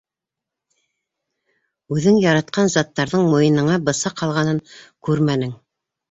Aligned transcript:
Үҙең 1.95 2.17
яратҡан 2.23 2.71
заттарҙың 2.75 3.27
муйыныңа 3.33 3.75
бысаҡ 3.89 4.23
һалғанын 4.23 4.63
күрмәнең. 5.09 5.53